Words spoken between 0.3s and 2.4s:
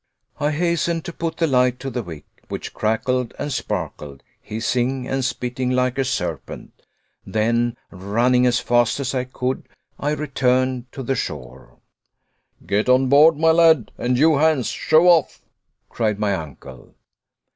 I hastened to put the light to the wick,